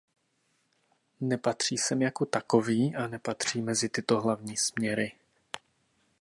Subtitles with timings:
[1.21, 5.11] Nepatří sem jako takový a nepatří mezi tyto hlavní směry.